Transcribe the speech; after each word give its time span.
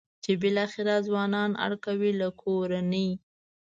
چې 0.23 0.31
بالاخره 0.41 0.95
ځوانان 1.07 1.51
اړ 1.65 1.71
کوي 1.85 2.11
له 2.21 2.27
کورنۍ. 2.41 3.09